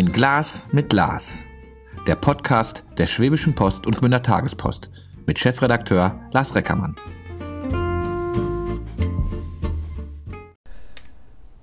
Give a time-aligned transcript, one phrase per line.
[0.00, 1.44] Ein Glas mit Lars.
[2.06, 4.88] Der Podcast der Schwäbischen Post und Gmünder Tagespost
[5.26, 6.96] mit Chefredakteur Lars Reckermann.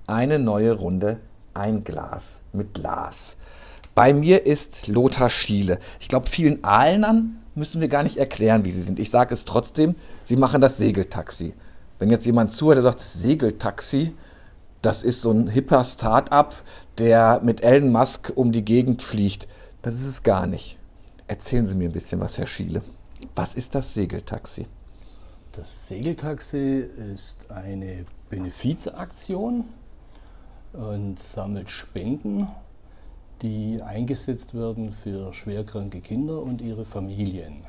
[0.06, 1.18] Eine neue Runde
[1.52, 3.38] Ein Glas mit Lars.
[3.96, 5.80] Bei mir ist Lothar Schiele.
[5.98, 9.00] Ich glaube, vielen Ahlnern müssen wir gar nicht erklären, wie sie sind.
[9.00, 11.54] Ich sage es trotzdem, sie machen das Segeltaxi.
[11.98, 14.14] Wenn jetzt jemand zuhört, der sagt, Segeltaxi,
[14.80, 16.54] das ist so ein hipper Start-up,
[16.98, 19.46] der mit Elon Musk um die Gegend fliegt.
[19.82, 20.78] Das ist es gar nicht.
[21.26, 22.82] Erzählen Sie mir ein bisschen was, Herr Schiele.
[23.34, 24.66] Was ist das Segeltaxi?
[25.52, 29.64] Das Segeltaxi ist eine Benefizaktion
[30.72, 32.48] und sammelt Spenden,
[33.42, 37.64] die eingesetzt werden für schwerkranke Kinder und ihre Familien.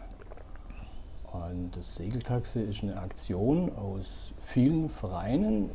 [1.32, 5.70] Und das Segeltaxi ist eine Aktion aus vielen Vereinen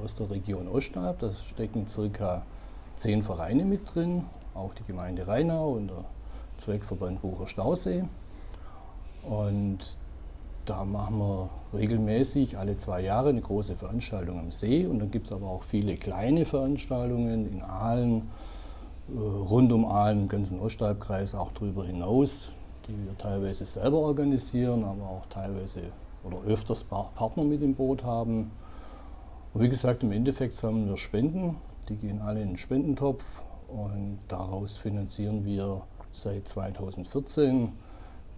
[0.00, 1.18] aus der Region Ostalb.
[1.18, 2.44] Da stecken circa
[3.00, 6.04] zehn Vereine mit drin, auch die Gemeinde Rheinau und der
[6.58, 8.04] Zweckverband Bucher Stausee.
[9.22, 9.96] Und
[10.66, 14.86] da machen wir regelmäßig alle zwei Jahre eine große Veranstaltung am See.
[14.86, 18.28] Und dann gibt es aber auch viele kleine Veranstaltungen in Aalen,
[19.08, 22.52] äh, rund um Aalen, im ganzen Ostalbkreis, auch darüber hinaus,
[22.86, 25.84] die wir teilweise selber organisieren, aber auch teilweise
[26.22, 28.50] oder öfters Partner mit im Boot haben.
[29.54, 31.56] Und wie gesagt, im Endeffekt sammeln wir Spenden,
[31.90, 33.24] die gehen alle in den Spendentopf
[33.68, 37.72] und daraus finanzieren wir seit 2014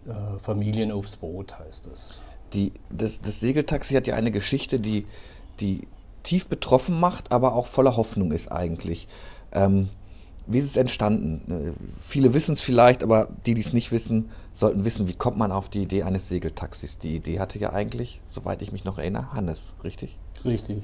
[0.07, 2.21] äh, Familien aufs Boot, heißt das.
[2.53, 3.21] Die, das.
[3.21, 5.07] Das Segeltaxi hat ja eine Geschichte, die,
[5.61, 5.87] die
[6.23, 9.09] tief betroffen macht, aber auch voller Hoffnung ist eigentlich.
[9.53, 9.89] Ähm,
[10.47, 11.51] wie ist es entstanden?
[11.51, 15.39] Äh, viele wissen es vielleicht, aber die, die es nicht wissen, sollten wissen, wie kommt
[15.39, 16.99] man auf die Idee eines Segeltaxis.
[16.99, 20.19] Die Idee hatte ja eigentlich, soweit ich mich noch erinnere, Hannes, richtig?
[20.45, 20.83] Richtig,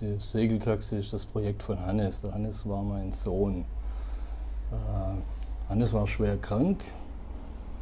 [0.00, 2.22] das Segeltaxi ist das Projekt von Hannes.
[2.22, 3.64] Der Hannes war mein Sohn.
[4.72, 6.80] Äh, Hannes war schwer krank.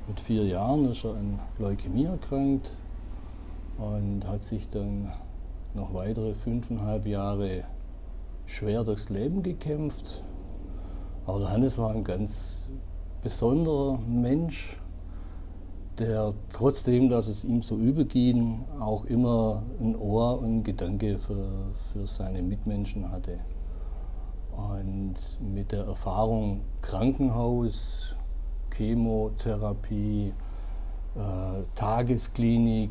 [0.09, 2.73] Mit vier Jahren ist er an Leukämie erkrankt
[3.77, 5.13] und hat sich dann
[5.75, 7.65] noch weitere fünfeinhalb Jahre
[8.47, 10.25] schwer durchs Leben gekämpft.
[11.27, 12.67] Aber der Hannes war ein ganz
[13.23, 14.81] besonderer Mensch
[15.99, 21.19] der trotzdem, dass es ihm so übel ging, auch immer ein Ohr und ein Gedanke
[21.19, 21.49] für,
[21.93, 23.39] für seine Mitmenschen hatte.
[24.53, 28.17] Und mit der Erfahrung Krankenhaus,
[28.75, 30.33] Chemotherapie,
[31.15, 32.91] äh, Tagesklinik,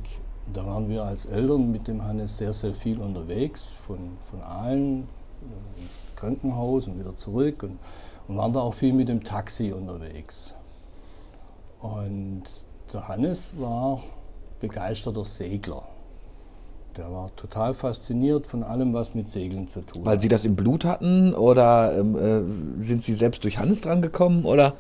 [0.54, 3.98] da waren wir als Eltern mit dem Hannes sehr, sehr viel unterwegs, von,
[4.30, 5.04] von Aalen
[5.42, 7.80] äh, ins Krankenhaus und wieder zurück und,
[8.28, 10.54] und waren da auch viel mit dem Taxi unterwegs.
[11.82, 12.44] Und
[12.94, 14.02] der Hannes war
[14.60, 15.84] begeisterter Segler.
[16.96, 20.06] Der war total fasziniert von allem, was mit Segeln zu tun hat.
[20.08, 24.02] Weil Sie das im Blut hatten oder ähm, äh, sind Sie selbst durch Hannes dran
[24.02, 24.46] gekommen?
[24.46, 24.74] Oder?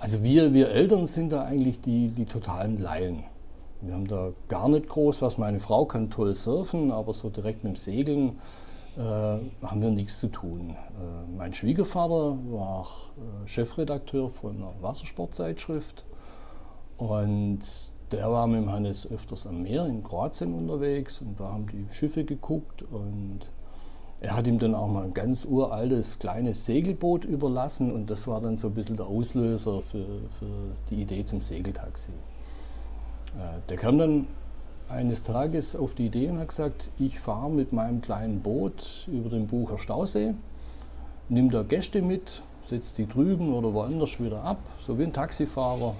[0.00, 3.24] Also wir, wir Eltern sind da eigentlich die, die totalen Laien.
[3.82, 5.36] Wir haben da gar nicht groß was.
[5.38, 8.38] Meine Frau kann toll surfen, aber so direkt mit dem Segeln
[8.96, 10.70] äh, haben wir nichts zu tun.
[10.70, 12.86] Äh, mein Schwiegervater war
[13.16, 16.04] äh, Chefredakteur von einer Wassersportzeitschrift
[16.98, 17.60] und
[18.12, 21.86] der war mit dem Hannes öfters am Meer in Kroatien unterwegs und da haben die
[21.92, 23.40] Schiffe geguckt und
[24.20, 28.40] er hat ihm dann auch mal ein ganz uraltes kleines Segelboot überlassen und das war
[28.40, 30.06] dann so ein bisschen der Auslöser für,
[30.38, 32.12] für die Idee zum Segeltaxi.
[32.12, 34.26] Äh, der kam dann
[34.88, 39.28] eines Tages auf die Idee und hat gesagt, ich fahre mit meinem kleinen Boot über
[39.28, 40.34] den Bucher Stausee,
[41.28, 45.94] nimm da Gäste mit, setze die drüben oder woanders wieder ab, so wie ein Taxifahrer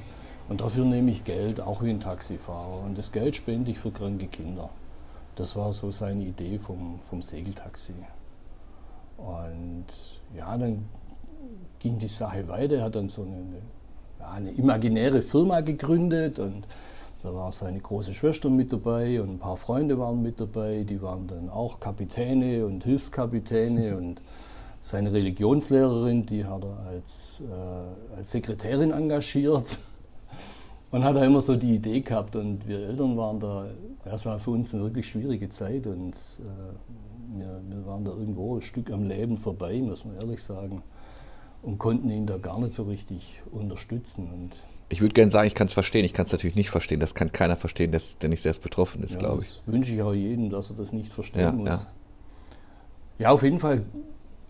[0.49, 2.83] und dafür nehme ich Geld, auch wie ein Taxifahrer.
[2.85, 4.71] Und das Geld spende ich für kranke Kinder.
[5.37, 7.95] Das war so seine Idee vom, vom Segeltaxi.
[9.19, 9.85] Und
[10.35, 10.89] ja, dann
[11.79, 12.77] ging die Sache weiter.
[12.77, 16.67] Er hat dann so eine, eine imaginäre Firma gegründet und
[17.23, 20.85] da war seine große Schwester mit dabei und ein paar Freunde waren mit dabei.
[20.85, 24.23] Die waren dann auch Kapitäne und Hilfskapitäne und
[24.81, 29.79] seine Religionslehrerin, die hat er als, äh, als Sekretärin engagiert
[30.91, 33.67] man hat da immer so die Idee gehabt und wir Eltern waren da,
[34.05, 38.57] das war für uns eine wirklich schwierige Zeit und äh, wir, wir, waren da irgendwo
[38.57, 40.83] ein Stück am Leben vorbei, muss man ehrlich sagen,
[41.63, 44.31] und konnten ihn da gar nicht so richtig unterstützen.
[44.33, 44.53] Und
[44.89, 47.15] ich würde gerne sagen, ich kann es verstehen, ich kann es natürlich nicht verstehen, das
[47.15, 49.61] kann keiner verstehen, der nicht selbst betroffen ist, ja, glaube ich.
[49.67, 51.69] Das wünsche ich auch jedem, dass er das nicht verstehen ja, muss.
[51.69, 51.87] Ja.
[53.19, 53.85] ja, auf jeden Fall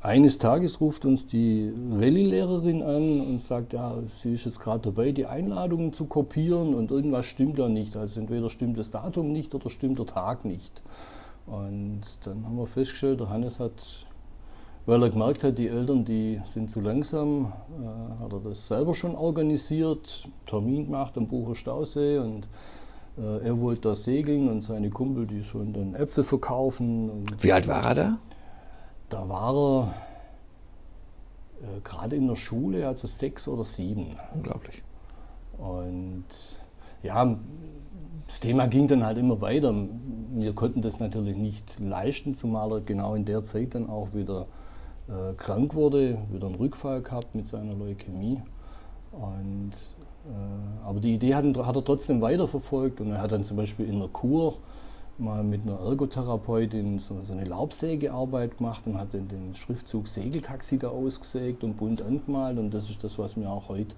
[0.00, 5.12] eines Tages ruft uns die Rallye-Lehrerin an und sagt, ja, sie ist jetzt gerade dabei,
[5.12, 7.96] die Einladungen zu kopieren und irgendwas stimmt da nicht.
[7.96, 10.82] Also entweder stimmt das Datum nicht oder stimmt der Tag nicht.
[11.46, 14.06] Und dann haben wir festgestellt, der Hannes hat
[14.88, 18.94] weil er gemerkt hat, die Eltern, die sind zu langsam, äh, hat er das selber
[18.94, 22.48] schon organisiert, Termin gemacht am Bucher Stausee und
[23.18, 27.22] äh, er wollte da segeln und seine Kumpel, die schon dann Äpfel verkaufen.
[27.38, 28.18] Wie alt war er da?
[29.08, 29.94] Da war er
[31.62, 34.16] äh, gerade in der Schule, also sechs oder sieben.
[34.34, 34.82] Unglaublich.
[35.56, 36.24] Und
[37.02, 37.36] ja,
[38.26, 39.74] das Thema ging dann halt immer weiter.
[40.34, 44.46] Wir konnten das natürlich nicht leisten, zumal er genau in der Zeit dann auch wieder
[45.08, 48.42] äh, krank wurde, wieder einen Rückfall gehabt mit seiner Leukämie.
[49.12, 49.72] Und,
[50.26, 53.86] äh, aber die Idee hat, hat, er trotzdem weiterverfolgt und er hat dann zum Beispiel
[53.86, 54.58] in der Kur
[55.18, 60.78] mal mit einer Ergotherapeutin so, so eine Laubsägearbeit gemacht und hat den, den Schriftzug Segeltaxi
[60.78, 63.94] da ausgesägt und bunt angemalt und das ist das, was wir auch heute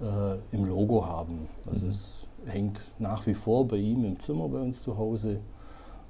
[0.00, 1.48] äh, im Logo haben.
[1.66, 1.92] Also mhm.
[1.92, 5.40] es hängt nach wie vor bei ihm im Zimmer bei uns zu Hause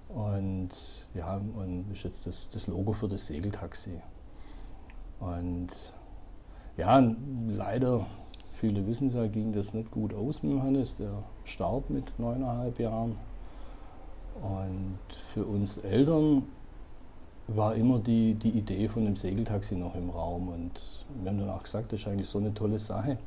[0.09, 0.71] und
[1.15, 4.01] ja, und ist jetzt das, das Logo für das Segeltaxi.
[5.21, 5.69] Und
[6.77, 7.03] ja,
[7.49, 8.07] leider,
[8.53, 10.97] viele wissen es ja, ging das nicht gut aus mit Hannes.
[10.97, 13.17] Der starb mit neuneinhalb Jahren.
[14.43, 14.99] Und
[15.33, 16.43] für uns Eltern
[17.47, 20.49] war immer die, die Idee von dem Segeltaxi noch im Raum.
[20.49, 20.73] Und
[21.23, 23.19] wir haben dann auch gesagt, das ist eigentlich so eine tolle Sache.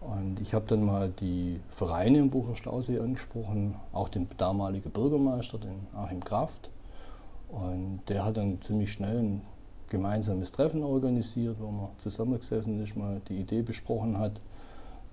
[0.00, 5.58] Und ich habe dann mal die Vereine im Bucher Stausee angesprochen, auch den damaligen Bürgermeister,
[5.58, 6.70] den Achim Kraft.
[7.48, 9.42] Und der hat dann ziemlich schnell ein
[9.88, 14.38] gemeinsames Treffen organisiert, wo man zusammengesessen ist, mal die Idee besprochen hat,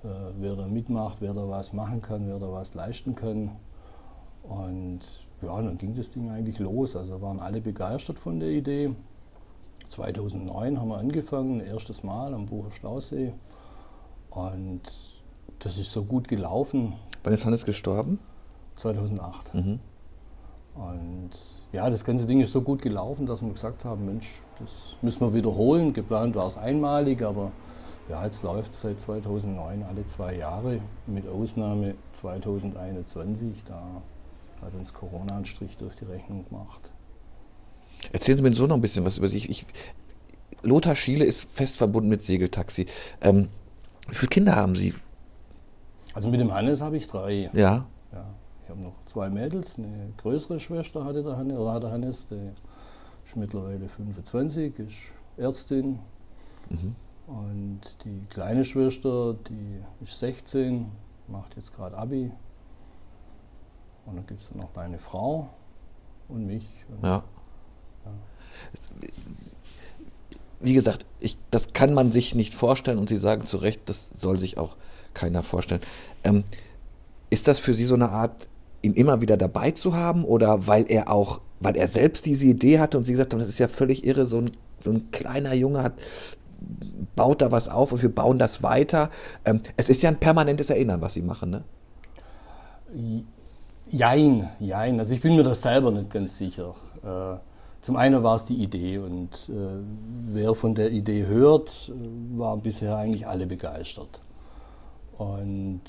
[0.03, 0.07] äh,
[0.39, 3.51] wer da mitmacht, wer da was machen kann, wer da was leisten kann.
[4.43, 4.99] Und
[5.41, 6.95] ja, dann ging das Ding eigentlich los.
[6.95, 8.95] Also waren alle begeistert von der Idee.
[9.87, 13.33] 2009 haben wir angefangen, erstes Mal am Bucher Stausee.
[14.29, 14.81] Und
[15.59, 16.93] das ist so gut gelaufen.
[17.23, 18.19] Wann ist Hannes gestorben?
[18.77, 19.53] 2008.
[19.53, 19.79] Mhm.
[20.73, 21.31] Und
[21.73, 25.21] ja, das ganze Ding ist so gut gelaufen, dass wir gesagt haben, Mensch, das müssen
[25.21, 25.91] wir wiederholen.
[25.91, 27.51] Geplant war es einmalig, aber
[28.09, 33.63] ja, jetzt läuft es seit 2009 alle zwei Jahre, mit Ausnahme 2021.
[33.65, 34.01] Da
[34.61, 36.91] hat uns Corona einen Strich durch die Rechnung gemacht.
[38.11, 39.49] Erzählen Sie mir so noch ein bisschen was über sich.
[39.49, 39.65] Ich,
[40.63, 42.87] Lothar Schiele ist fest verbunden mit Segeltaxi.
[43.21, 43.49] Ähm,
[44.07, 44.93] wie viele Kinder haben Sie?
[46.13, 47.49] Also mit dem Hannes habe ich drei.
[47.53, 47.85] Ja.
[48.11, 48.25] ja
[48.71, 52.53] habe noch zwei Mädels, eine größere Schwester hatte der Hannes, oder hat der Hannes, der
[53.25, 55.99] ist mittlerweile 25, ist Ärztin.
[56.69, 56.95] Mhm.
[57.27, 60.87] Und die kleine Schwester, die ist 16,
[61.27, 62.31] macht jetzt gerade Abi.
[64.05, 65.49] Und dann gibt es noch meine Frau
[66.27, 66.83] und mich.
[66.89, 67.23] Und ja.
[68.05, 68.11] ja.
[70.59, 74.09] Wie gesagt, ich, das kann man sich nicht vorstellen und Sie sagen zu Recht, das
[74.09, 74.77] soll sich auch
[75.13, 75.81] keiner vorstellen.
[76.23, 76.43] Ähm,
[77.29, 78.47] ist das für Sie so eine Art
[78.81, 82.79] ihn immer wieder dabei zu haben oder weil er auch, weil er selbst diese Idee
[82.79, 85.53] hatte und sie gesagt haben, das ist ja völlig irre, so ein, so ein kleiner
[85.53, 85.93] Junge hat,
[87.15, 89.09] baut da was auf und wir bauen das weiter.
[89.45, 91.63] Ähm, es ist ja ein permanentes Erinnern, was sie machen, ne?
[93.91, 94.99] Jein, jein.
[94.99, 96.73] Also ich bin mir das selber nicht ganz sicher.
[97.03, 97.37] Äh,
[97.81, 99.83] zum einen war es die Idee und äh,
[100.31, 104.21] wer von der Idee hört, äh, waren bisher eigentlich alle begeistert.
[105.17, 105.81] Und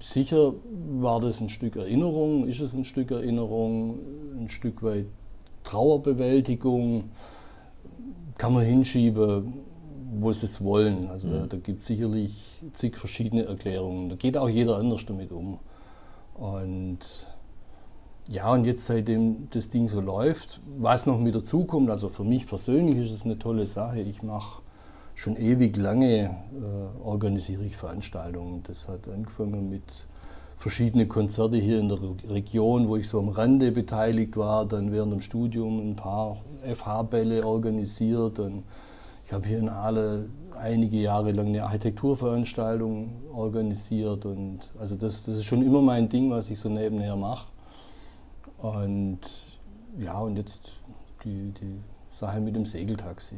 [0.00, 0.52] sicher
[1.00, 4.00] war das ein Stück Erinnerung, ist es ein Stück Erinnerung,
[4.40, 5.06] ein Stück weit
[5.62, 7.04] Trauerbewältigung,
[8.36, 9.52] kann man hinschieben,
[10.18, 11.08] wo sie es wollen.
[11.08, 11.32] Also mhm.
[11.32, 12.32] da, da gibt es sicherlich
[12.72, 14.08] zig verschiedene Erklärungen.
[14.08, 15.60] Da geht auch jeder anders damit um.
[16.40, 16.98] Und
[18.30, 22.46] ja, und jetzt seitdem das Ding so läuft, was noch mit dazukommt, also für mich
[22.46, 24.00] persönlich ist es eine tolle Sache.
[24.00, 24.62] Ich mache
[25.14, 28.62] schon ewig lange äh, organisiere ich Veranstaltungen.
[28.62, 29.82] Das hat angefangen mit
[30.56, 35.12] verschiedenen Konzerte hier in der Region, wo ich so am Rande beteiligt war, dann während
[35.12, 38.38] dem Studium ein paar FH-Bälle organisiert.
[38.38, 38.64] Und
[39.26, 40.30] ich habe hier in Aale
[40.60, 44.26] einige Jahre lang eine Architekturveranstaltung organisiert.
[44.26, 47.48] Und also das, das ist schon immer mein Ding, was ich so nebenher mache.
[48.58, 49.20] Und
[49.98, 50.72] ja, und jetzt
[51.24, 53.36] die, die Sache mit dem Segeltaxi.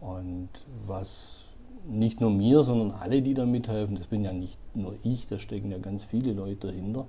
[0.00, 0.48] Und
[0.86, 1.44] was
[1.86, 5.38] nicht nur mir, sondern alle, die da mithelfen, das bin ja nicht nur ich, da
[5.38, 7.06] stecken ja ganz viele Leute dahinter.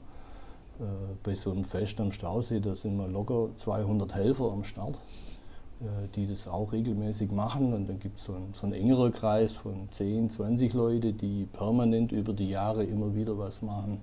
[0.80, 0.84] Äh,
[1.24, 4.98] bei so einem Fest am Stausee, da sind wir locker 200 Helfer am Start,
[6.16, 7.74] die das auch regelmäßig machen.
[7.74, 12.12] Und dann gibt es so, so einen engeren Kreis von 10, 20 Leute, die permanent
[12.12, 14.00] über die Jahre immer wieder was machen.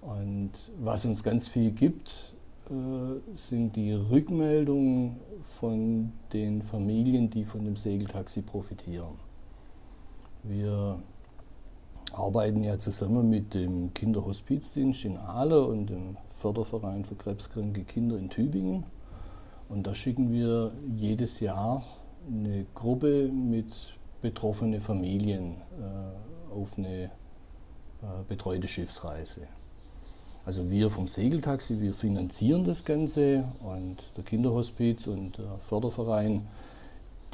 [0.00, 2.34] Und was uns ganz viel gibt,
[2.70, 9.16] äh, sind die Rückmeldungen von den Familien, die von dem Segeltaxi profitieren.
[10.44, 10.98] Wir
[12.12, 18.30] arbeiten ja zusammen mit dem Kinderhospizdienst in Aale und dem Förderverein für krebskranke Kinder in
[18.30, 18.84] Tübingen.
[19.68, 21.84] Und da schicken wir jedes Jahr
[22.26, 23.66] eine Gruppe mit
[24.22, 27.10] betroffenen Familien äh, auf eine äh,
[28.26, 29.42] betreute Schiffsreise.
[30.44, 36.48] Also wir vom Segeltaxi, wir finanzieren das Ganze und der Kinderhospiz und der Förderverein,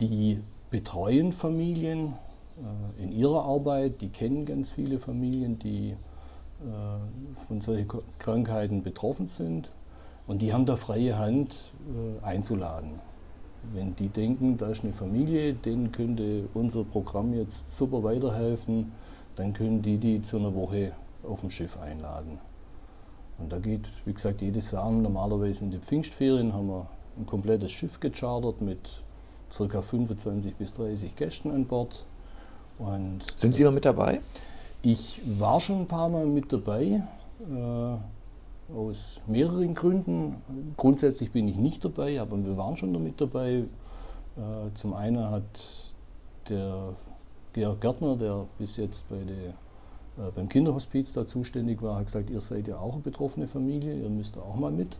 [0.00, 2.14] die betreuen Familien
[2.98, 7.88] äh, in ihrer Arbeit, die kennen ganz viele Familien, die äh, von solchen
[8.18, 9.70] Krankheiten betroffen sind
[10.26, 11.54] und die haben da freie Hand
[11.88, 13.00] äh, einzuladen.
[13.72, 18.92] Wenn die denken, da ist eine Familie, denen könnte unser Programm jetzt super weiterhelfen,
[19.36, 22.38] dann können die die zu einer Woche auf dem Schiff einladen.
[23.38, 26.86] Und da geht, wie gesagt, jedes Jahr normalerweise in die Pfingstferien haben wir
[27.18, 28.78] ein komplettes Schiff gechartert mit
[29.56, 29.82] ca.
[29.82, 32.04] 25 bis 30 Gästen an Bord.
[32.78, 34.20] Und Sind Sie immer mit dabei?
[34.82, 37.02] Ich war schon ein paar Mal mit dabei.
[37.40, 37.96] Äh,
[38.72, 40.36] aus mehreren Gründen.
[40.76, 43.64] Grundsätzlich bin ich nicht dabei, aber wir waren schon damit dabei.
[44.36, 45.44] Äh, zum einen hat
[46.48, 46.94] der
[47.52, 52.30] Georg Gärtner, der bis jetzt bei der, äh, beim Kinderhospiz da zuständig war, hat gesagt,
[52.30, 54.96] ihr seid ja auch eine betroffene Familie, ihr müsst da auch mal mit.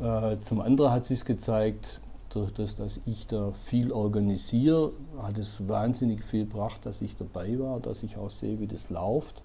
[0.00, 2.00] Äh, zum anderen hat sich gezeigt,
[2.30, 7.58] durch das, dass ich da viel organisiere, hat es wahnsinnig viel gebracht, dass ich dabei
[7.58, 9.42] war, dass ich auch sehe, wie das läuft.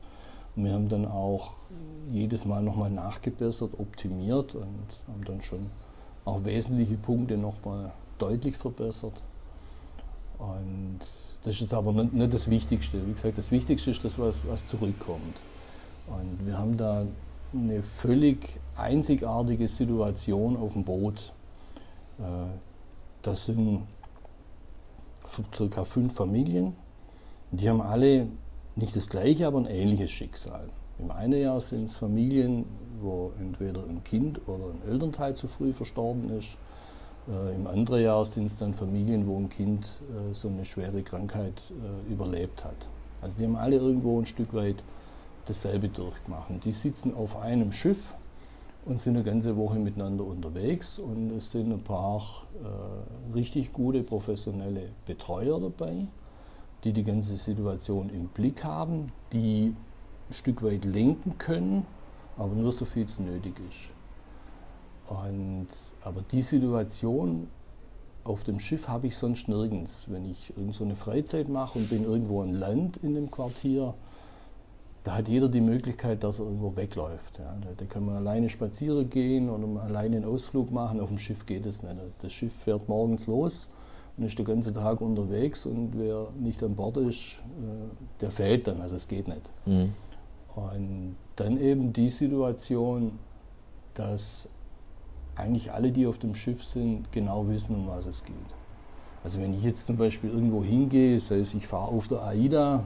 [0.55, 1.53] Und wir haben dann auch
[2.12, 5.69] jedes Mal nochmal nachgebessert, optimiert und haben dann schon
[6.25, 9.13] auch wesentliche Punkte nochmal deutlich verbessert.
[10.38, 11.00] Und
[11.43, 13.05] das ist jetzt aber nicht, nicht, das Wichtigste.
[13.05, 15.38] Wie gesagt, das Wichtigste ist das, was, was zurückkommt.
[16.07, 17.05] Und wir haben da
[17.53, 21.33] eine völlig einzigartige Situation auf dem Boot.
[22.19, 22.24] Äh,
[23.22, 23.83] das sind
[25.69, 25.86] ca.
[25.86, 26.75] fünf Familien.
[27.51, 28.27] Die haben alle
[28.75, 30.70] nicht das gleiche, aber ein ähnliches Schicksal.
[31.00, 32.65] Im einen Jahr sind es Familien,
[33.01, 36.58] wo entweder ein Kind oder ein Elternteil zu früh verstorben ist.
[37.27, 41.03] Äh, Im anderen Jahr sind es dann Familien, wo ein Kind äh, so eine schwere
[41.03, 42.88] Krankheit äh, überlebt hat.
[43.22, 44.84] Also die haben alle irgendwo ein Stück weit
[45.46, 46.51] dasselbe durchgemacht.
[46.63, 48.15] Die sitzen auf einem Schiff
[48.86, 51.00] und sind eine ganze Woche miteinander unterwegs.
[51.00, 52.22] Und es sind ein paar
[52.63, 56.08] äh, richtig gute professionelle Betreuer dabei
[56.83, 59.73] die die ganze Situation im Blick haben, die
[60.29, 61.85] ein Stück weit lenken können,
[62.37, 63.91] aber nur so viel es nötig ist.
[65.09, 65.67] Und,
[66.03, 67.47] aber die Situation
[68.23, 70.05] auf dem Schiff habe ich sonst nirgends.
[70.09, 73.93] Wenn ich irgend so eine Freizeit mache und bin irgendwo an Land in dem Quartier,
[75.03, 77.37] da hat jeder die Möglichkeit, dass er irgendwo wegläuft.
[77.39, 77.57] Ja.
[77.61, 81.01] Da, da, kann man alleine spazieren gehen oder alleine einen Ausflug machen.
[81.01, 81.95] Auf dem Schiff geht es nicht.
[82.21, 83.67] Das Schiff fährt morgens los
[84.17, 88.82] ist den ganzen Tag unterwegs und wer nicht an Bord ist, äh, der fällt dann,
[88.82, 89.41] also es geht nicht.
[89.65, 89.93] Mhm.
[90.55, 93.17] Und dann eben die Situation,
[93.96, 94.50] dass
[95.36, 98.36] eigentlich alle, die auf dem Schiff sind, genau wissen, um was es geht.
[99.24, 102.84] Also wenn ich jetzt zum Beispiel irgendwo hingehe, sei es ich fahre auf der AIDA,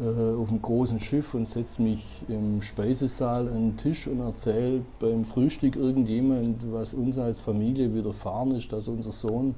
[0.00, 4.82] äh, auf einem großen Schiff und setze mich im Speisesaal an den Tisch und erzähle
[5.00, 9.56] beim Frühstück irgendjemand, was uns als Familie widerfahren ist, dass unser Sohn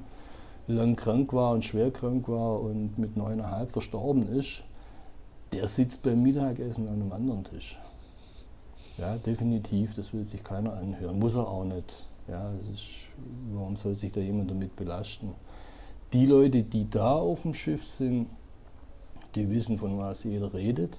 [0.67, 4.63] lang krank war und schwer krank war und mit neuneinhalb verstorben ist,
[5.53, 7.79] der sitzt beim Mittagessen an einem anderen Tisch.
[8.97, 11.19] Ja, definitiv, das will sich keiner anhören.
[11.19, 12.05] Muss er auch nicht.
[12.27, 12.83] Ja, ist,
[13.51, 15.33] warum soll sich da jemand damit belasten?
[16.13, 18.27] Die Leute, die da auf dem Schiff sind,
[19.35, 20.97] die wissen, von was jeder redet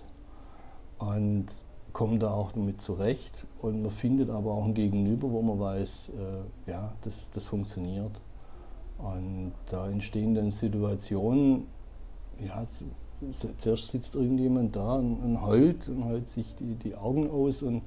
[0.98, 1.46] und
[1.92, 3.46] kommen da auch damit zurecht.
[3.60, 8.12] Und man findet aber auch ein Gegenüber, wo man weiß, äh, ja, das, das funktioniert.
[8.98, 11.66] Und da entstehen dann Situationen,
[12.38, 12.66] ja,
[13.56, 17.82] zuerst sitzt irgendjemand da und, und heult und heult sich die, die Augen aus und,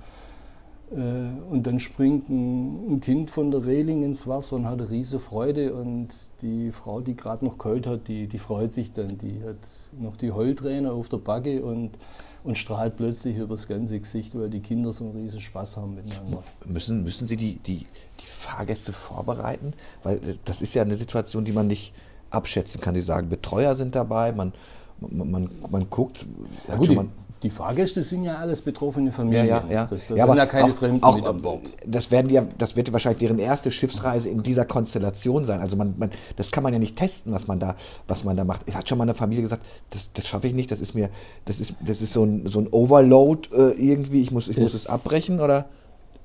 [0.91, 5.73] und dann springt ein, Kind von der Reling ins Wasser und hat eine riesige Freude
[5.73, 6.09] und
[6.41, 9.57] die Frau, die gerade noch geheult hat, die, die freut sich dann, die hat
[9.99, 11.91] noch die Heulträne auf der Backe und
[12.45, 16.43] und strahlt plötzlich übers ganze Gesicht, weil die Kinder so einen riesen Spaß haben miteinander.
[16.65, 17.87] Müssen, müssen Sie die, die,
[18.19, 19.73] die Fahrgäste vorbereiten?
[20.03, 21.93] Weil das ist ja eine Situation, die man nicht
[22.29, 22.93] abschätzen kann.
[22.93, 24.53] Sie sagen, Betreuer sind dabei, man,
[24.99, 26.25] man, man, man guckt.
[26.67, 27.11] Ja, gut, man,
[27.45, 29.45] die Fahrgäste sind ja alles betroffene Familien.
[29.45, 29.85] Ja, ja, ja.
[29.85, 31.61] Das, das ja, sind ja keine auch, Fremden auch, mit an Bord.
[31.85, 35.61] Das, werden ja, das wird wahrscheinlich deren erste Schiffsreise in dieser Konstellation sein.
[35.61, 37.75] Also man, man, das kann man ja nicht testen, was man da,
[38.07, 38.61] was man da macht.
[38.65, 41.11] Es hat schon mal eine Familie gesagt, das, das schaffe ich nicht, das ist mir,
[41.45, 44.73] das ist, das ist so ein, so ein Overload äh, irgendwie, ich muss, ich muss
[44.73, 45.65] es abbrechen, oder?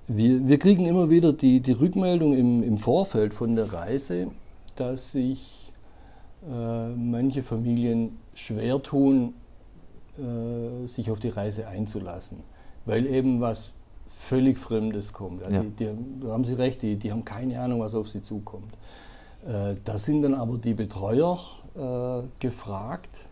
[0.09, 4.29] Wir, wir kriegen immer wieder die, die Rückmeldung im, im Vorfeld von der Reise,
[4.75, 5.71] dass sich
[6.51, 9.50] äh, manche Familien schwer tun, äh,
[10.87, 12.43] sich auf die Reise einzulassen.
[12.85, 13.75] Weil eben was
[14.11, 15.43] völlig Fremdes kommt.
[15.43, 15.63] Ja.
[15.63, 15.89] Die, die,
[16.21, 18.73] da haben Sie recht, die, die haben keine Ahnung, was auf sie zukommt.
[19.47, 21.39] Äh, da sind dann aber die Betreuer
[21.77, 23.29] äh, gefragt.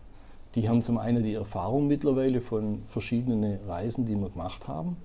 [0.55, 4.97] Die haben zum einen die Erfahrung mittlerweile von verschiedenen Reisen, die wir gemacht haben.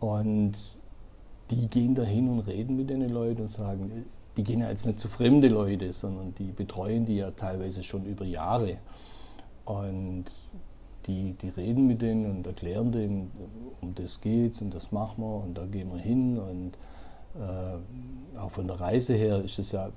[0.00, 0.54] Und
[1.50, 4.86] die gehen da hin und reden mit den Leuten und sagen, die gehen ja jetzt
[4.86, 8.78] nicht zu fremde Leute, sondern die betreuen die ja teilweise schon über Jahre.
[9.64, 10.24] Und
[11.06, 13.30] die, die reden mit denen und erklären denen,
[13.80, 16.38] um das geht's und das machen wir und da gehen wir hin.
[16.38, 16.72] Und
[17.40, 19.90] äh, auch von der Reise her ist es ja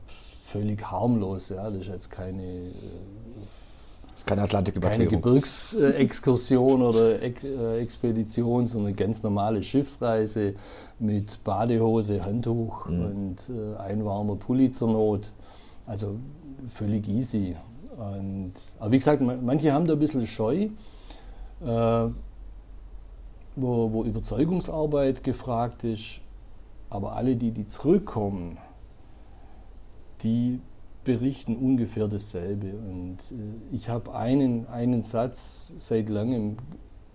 [0.44, 1.50] völlig harmlos.
[1.50, 1.64] Ja?
[1.70, 2.72] Das ist jetzt keine, äh,
[4.12, 5.08] Das ist keine keine Atlantiküberquerung.
[5.10, 10.56] Gebirgsexkursion oder Ex äh, Expedition, sondern eine ganz normale Schiffsreise
[11.00, 15.32] mit Badehose, Handtuch und äh, ein warmer Pulli zur Not.
[15.88, 16.16] Also
[16.68, 17.56] völlig easy.
[17.98, 20.70] Und, aber wie gesagt, ma- manche haben da ein bisschen Scheu,
[21.62, 22.14] wo,
[23.56, 26.22] wo Überzeugungsarbeit gefragt ist.
[26.90, 28.58] Aber alle, die, die zurückkommen,
[30.24, 30.60] die
[31.04, 32.74] berichten ungefähr dasselbe.
[32.74, 36.58] Und äh, ich habe einen, einen Satz seit langem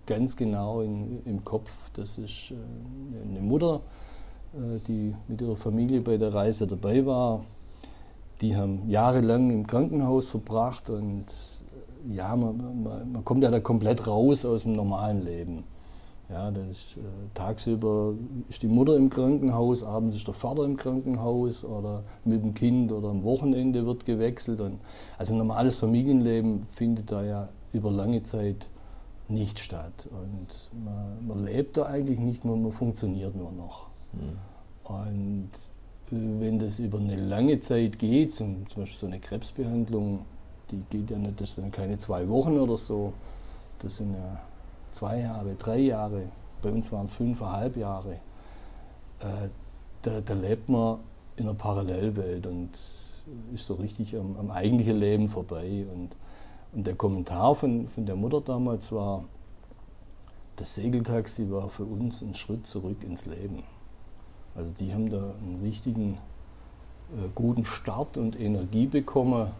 [0.05, 1.71] ganz genau in, im Kopf.
[1.93, 3.81] Das ist äh, eine Mutter,
[4.53, 7.45] äh, die mit ihrer Familie bei der Reise dabei war.
[8.41, 11.54] Die haben jahrelang im Krankenhaus verbracht und äh,
[12.11, 15.63] ja, man, man, man kommt ja da komplett raus aus dem normalen Leben.
[16.29, 17.01] Ja, das ist, äh,
[17.35, 18.15] tagsüber
[18.49, 22.91] ist die Mutter im Krankenhaus, abends ist der Vater im Krankenhaus oder mit dem Kind
[22.91, 24.59] oder am Wochenende wird gewechselt.
[24.59, 24.79] Und,
[25.19, 28.67] also ein normales Familienleben findet da ja über lange Zeit
[29.27, 30.09] nicht statt.
[30.09, 33.87] Und man, man lebt da eigentlich nicht mehr, man funktioniert nur noch.
[34.83, 35.49] Und
[36.11, 40.25] äh, wenn das über eine lange Zeit geht, zum, zum Beispiel so eine Krebsbehandlung,
[40.71, 43.13] die geht ja nicht, das sind keine zwei Wochen oder so,
[43.79, 44.39] das sind ja
[44.91, 46.23] zwei Jahre, drei Jahre,
[46.61, 48.13] bei uns waren es fünfeinhalb Jahre,
[49.19, 49.49] äh,
[50.01, 50.99] da, da lebt man
[51.35, 52.69] in einer Parallelwelt und
[53.53, 55.85] ist so richtig am, am eigentlichen Leben vorbei.
[55.93, 56.09] Und,
[56.73, 59.25] und der Kommentar von, von der Mutter damals war,
[60.55, 63.63] das Segeltaxi war für uns ein Schritt zurück ins Leben.
[64.55, 66.13] Also die haben da einen richtigen
[67.13, 69.51] äh, guten Start und Energie bekommen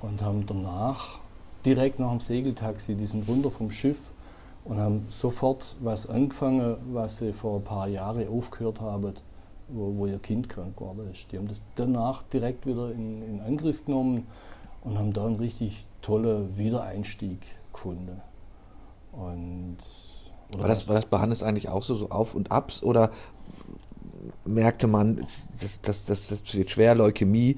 [0.00, 1.18] und haben danach,
[1.64, 4.10] direkt nach dem Segeltaxi, die sind runter vom Schiff
[4.64, 9.14] und haben sofort was angefangen, was sie vor ein paar Jahren aufgehört haben,
[9.68, 11.30] wo, wo ihr Kind krank geworden ist.
[11.32, 14.26] Die haben das danach direkt wieder in, in Angriff genommen
[14.82, 17.40] und haben da einen richtig tollen Wiedereinstieg
[17.72, 18.20] gefunden.
[19.12, 19.78] Und,
[20.52, 23.10] War das, war das bei Hannes eigentlich auch so, so Auf und Abs oder
[24.44, 25.48] merkte man, das,
[25.82, 27.56] das, das, das wird schwer, Leukämie?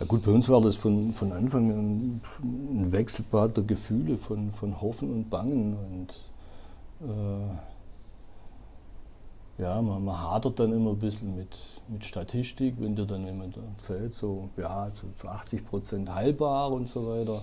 [0.00, 4.52] Ja gut, bei uns war das von, von Anfang an ein Wechselbad der Gefühle von,
[4.52, 5.76] von Hoffen und Bangen.
[5.76, 6.14] Und
[7.08, 7.48] äh,
[9.60, 11.48] ja, man, man hadert dann immer ein bisschen mit,
[11.88, 17.08] mit Statistik, wenn dir dann jemand erzählt, so, ja, zu 80 Prozent heilbar und so
[17.08, 17.42] weiter.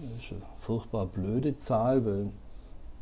[0.00, 2.30] Das ist eine furchtbar blöde Zahl, weil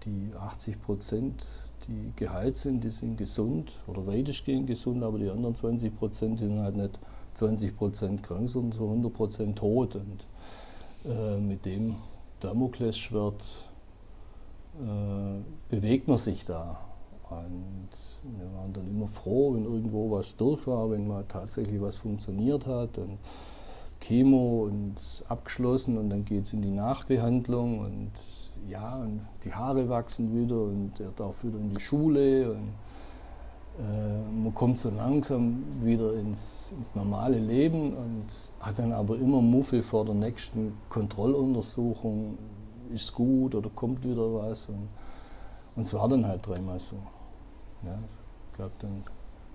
[0.05, 1.47] die 80 Prozent,
[1.87, 6.59] die geheilt sind, die sind gesund oder weitestgehend gesund, aber die anderen 20 Prozent sind
[6.59, 6.99] halt nicht
[7.39, 9.97] 20 Prozent krank, sondern so 100 Prozent tot.
[9.97, 10.27] Und
[11.05, 11.97] äh, mit dem
[12.41, 13.65] Damoklesschwert
[14.81, 16.81] äh, bewegt man sich da.
[17.31, 17.89] Und
[18.23, 22.67] wir waren dann immer froh, wenn irgendwo was durch war, wenn mal tatsächlich was funktioniert
[22.67, 22.99] hat.
[22.99, 23.19] Und
[24.01, 24.95] Chemo und
[25.29, 28.13] abgeschlossen und dann geht es in die Nachbehandlung und
[28.69, 32.75] ja, und die Haare wachsen wieder und er darf wieder in die Schule und
[33.79, 38.27] man kommt so langsam wieder ins, ins normale Leben und
[38.61, 42.39] hat dann aber immer Muffel vor der nächsten Kontrolluntersuchung,
[42.93, 44.89] ist gut oder kommt wieder was und,
[45.77, 46.97] und es war dann halt dreimal so.
[47.85, 49.05] Ja, es gab dann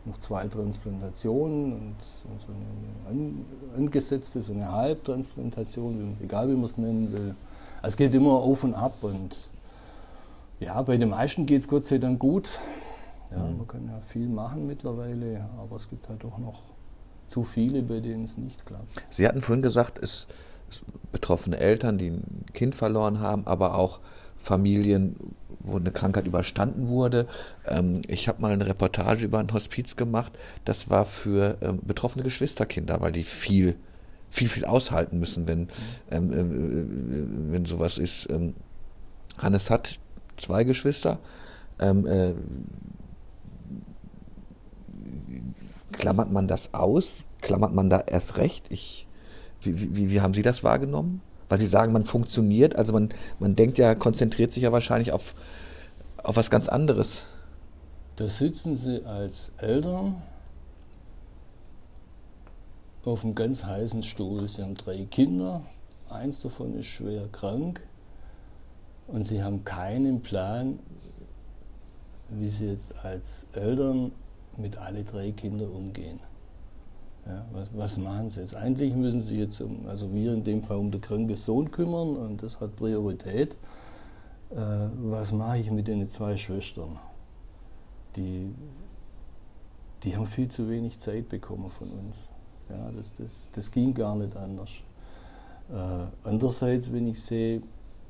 [0.06, 1.96] noch zwei Transplantationen und,
[2.40, 7.36] so eine an, angesetzte, so eine Halbtransplantation, egal wie man es nennen will.
[7.82, 9.50] Also es geht immer auf und ab und
[10.60, 12.50] ja, bei den meisten geht es Gott sei Dank gut.
[13.36, 16.62] Ja, Man kann ja viel machen mittlerweile, aber es gibt halt auch noch
[17.28, 19.02] zu viele, bei denen es nicht klappt.
[19.10, 20.28] Sie hatten vorhin gesagt, es,
[20.70, 24.00] es betroffene Eltern, die ein Kind verloren haben, aber auch
[24.38, 25.16] Familien,
[25.60, 27.28] wo eine Krankheit überstanden wurde.
[27.68, 30.34] Ähm, ich habe mal eine Reportage über ein Hospiz gemacht.
[30.66, 33.76] Das war für ähm, betroffene Geschwisterkinder, weil die viel,
[34.30, 35.70] viel, viel aushalten müssen, wenn,
[36.12, 38.30] ähm, äh, wenn sowas ist.
[38.30, 38.54] Ähm,
[39.38, 40.00] Hannes hat
[40.38, 41.20] zwei Geschwister.
[41.80, 42.34] Ähm, äh,
[45.94, 47.26] klammert man das aus?
[47.42, 48.66] Klammert man da erst recht?
[48.70, 49.08] Ich,
[49.62, 51.22] wie, wie, wie haben Sie das wahrgenommen?
[51.50, 55.34] Weil Sie sagen, man funktioniert, also man, man denkt ja, konzentriert sich ja wahrscheinlich auf,
[56.18, 57.26] auf was ganz anderes.
[58.16, 60.22] Da sitzen sie als Eltern
[63.06, 64.48] auf einem ganz heißen Stuhl.
[64.48, 65.64] Sie haben drei Kinder,
[66.10, 67.82] eins davon ist schwer krank
[69.08, 70.80] und sie haben keinen Plan,
[72.30, 74.12] wie sie jetzt als Eltern
[74.58, 76.20] mit alle drei Kindern umgehen.
[77.26, 78.56] Ja, was, was, machen sie jetzt?
[78.56, 82.18] Eigentlich müssen sie jetzt, um, also wir in dem Fall um den kranken Sohn kümmern
[82.18, 83.56] und das hat Priorität.
[84.52, 84.58] Äh,
[84.98, 87.00] was mache ich mit den zwei Schwestern?
[88.18, 88.54] Die,
[90.04, 92.30] die haben viel zu wenig Zeit bekommen von uns.
[92.70, 94.72] Ja, das, das, das ging gar nicht anders.
[95.72, 97.64] Äh, andererseits, wenn ich sehe,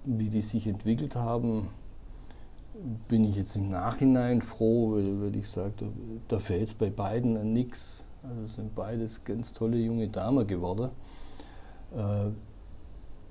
[0.05, 1.69] wie die sich entwickelt haben,
[3.07, 5.85] bin ich jetzt im Nachhinein froh, weil, ich sage, da,
[6.27, 8.07] da fällt es bei beiden an nichts.
[8.23, 10.91] Also sind beides ganz tolle junge Damen geworden.
[11.95, 12.29] Äh,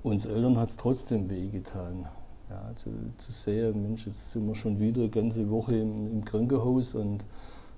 [0.03, 2.07] uns Eltern hat es trotzdem wehgetan.
[2.49, 6.25] Ja, zu, zu sehen, Mensch, jetzt sind wir schon wieder eine ganze Woche im, im
[6.25, 7.23] Krankenhaus und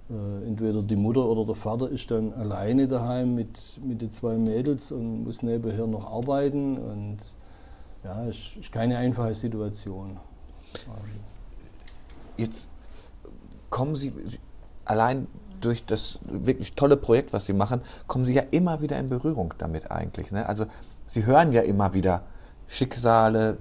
[0.10, 4.38] äh, entweder die Mutter oder der Vater ist dann alleine daheim mit, mit den zwei
[4.38, 6.78] Mädels und muss nebenher noch arbeiten.
[6.78, 7.18] Und
[8.04, 10.18] ja, es ist keine einfache Situation.
[12.38, 12.70] Jetzt
[13.70, 14.40] kommen Sie, Sie
[14.86, 15.28] allein
[15.62, 19.54] durch das wirklich tolle Projekt, was Sie machen, kommen Sie ja immer wieder in Berührung
[19.58, 20.32] damit eigentlich.
[20.32, 20.48] Ne?
[20.48, 20.66] Also
[21.08, 22.24] Sie hören ja immer wieder
[22.68, 23.58] Schicksale,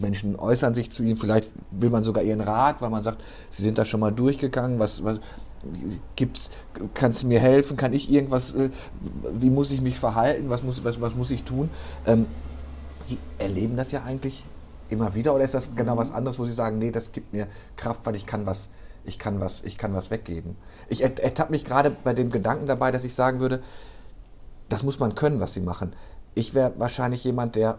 [0.00, 3.62] Menschen äußern sich zu Ihnen, vielleicht will man sogar Ihren Rat, weil man sagt, Sie
[3.62, 5.20] sind da schon mal durchgegangen, was, was
[6.16, 6.50] gibt's,
[6.94, 8.70] kannst du mir helfen, kann ich irgendwas, äh,
[9.32, 11.70] wie muss ich mich verhalten, was muss, was, was muss ich tun?
[12.06, 12.26] Ähm,
[13.04, 14.44] Sie erleben das ja eigentlich
[14.88, 17.46] immer wieder oder ist das genau was anderes, wo Sie sagen, nee, das gibt mir
[17.76, 18.68] Kraft, weil ich kann was,
[19.04, 20.56] ich kann was, ich kann was weggeben.
[20.88, 23.62] Ich ertappe mich gerade bei dem Gedanken dabei, dass ich sagen würde,
[24.68, 25.94] das muss man können, was Sie machen.
[26.34, 27.78] Ich wäre wahrscheinlich jemand, der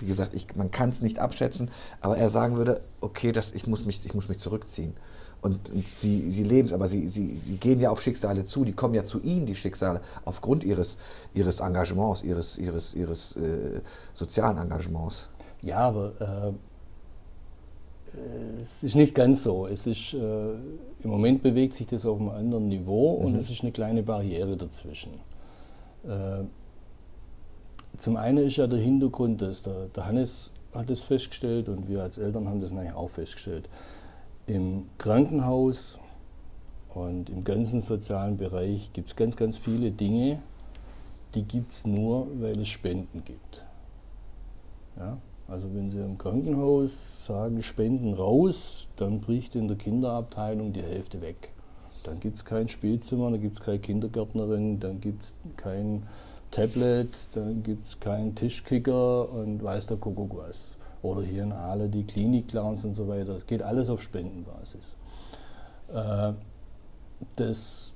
[0.00, 1.70] wie gesagt, ich, man kann es nicht abschätzen,
[2.00, 4.94] aber er sagen würde, okay, das, ich, muss mich, ich muss mich zurückziehen.
[5.42, 8.64] Und, und sie, sie leben es, aber sie, sie, sie gehen ja auf Schicksale zu,
[8.64, 10.98] die kommen ja zu ihnen, die Schicksale, aufgrund ihres,
[11.32, 13.80] ihres Engagements, ihres, ihres, ihres äh,
[14.12, 15.28] sozialen Engagements.
[15.62, 16.52] Ja, aber äh,
[18.58, 19.66] es ist nicht ganz so.
[19.66, 20.52] Es ist, äh,
[21.02, 23.26] Im Moment bewegt sich das auf einem anderen Niveau mhm.
[23.26, 25.12] und es ist eine kleine Barriere dazwischen.
[26.04, 26.44] Äh,
[27.96, 32.02] zum einen ist ja der Hintergrund, dass der, der Hannes hat es festgestellt und wir
[32.02, 33.68] als Eltern haben das nachher auch festgestellt.
[34.46, 35.98] Im Krankenhaus
[36.94, 40.40] und im ganzen sozialen Bereich gibt es ganz, ganz viele Dinge,
[41.34, 43.62] die gibt es nur, weil es Spenden gibt.
[44.96, 45.18] Ja?
[45.50, 51.20] Also wenn Sie im Krankenhaus sagen, Spenden raus, dann bricht in der Kinderabteilung die Hälfte
[51.20, 51.50] weg.
[52.04, 56.04] Dann gibt es kein Spielzimmer, dann gibt es keine Kindergärtnerin, dann gibt es kein
[56.52, 60.76] Tablet, dann gibt es keinen Tischkicker und weiß der Kuckuck was.
[61.02, 63.34] Oder hier in Aale die Klinik-Clowns und so weiter.
[63.34, 64.94] Das geht alles auf Spendenbasis.
[65.92, 66.32] Äh,
[67.36, 67.92] das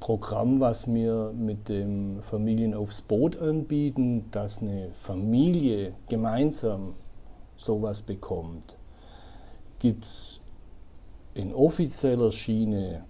[0.00, 6.94] Programm, was wir mit dem Familien aufs Boot anbieten, dass eine Familie gemeinsam
[7.56, 8.76] sowas bekommt,
[9.78, 10.40] gibt es
[11.34, 13.04] in offizieller Schiene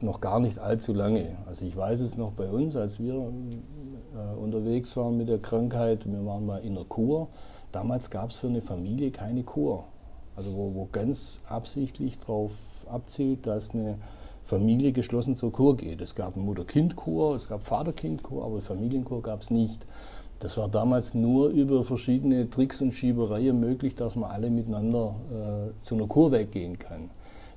[0.00, 1.36] noch gar nicht allzu lange.
[1.46, 6.10] Also ich weiß es noch bei uns, als wir äh, unterwegs waren mit der Krankheit,
[6.10, 7.28] wir waren mal in der Kur.
[7.72, 9.84] Damals gab es für eine Familie keine Kur.
[10.36, 13.98] Also wo, wo ganz absichtlich darauf abzielt, dass eine
[14.44, 16.00] Familie geschlossen zur Kur geht.
[16.00, 19.86] Es gab eine Mutter-Kind-Kur, es gab Vater-Kind-Kur, aber Familienkur gab es nicht.
[20.38, 25.82] Das war damals nur über verschiedene Tricks und Schiebereien möglich, dass man alle miteinander äh,
[25.82, 27.10] zu einer Kur weggehen kann.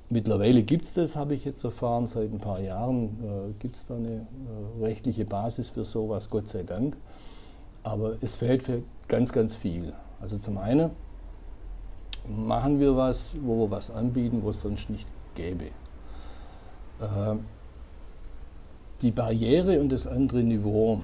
[0.09, 3.87] Mittlerweile gibt es das, habe ich jetzt erfahren, seit ein paar Jahren äh, gibt es
[3.87, 4.25] da eine
[4.79, 6.95] äh, rechtliche Basis für sowas, Gott sei Dank.
[7.83, 9.91] Aber es fehlt für ganz, ganz viel.
[10.21, 10.91] Also zum einen
[12.25, 15.65] machen wir was, wo wir was anbieten, wo es sonst nicht gäbe.
[16.99, 17.35] Äh,
[19.01, 21.01] die Barriere und das andere Niveau.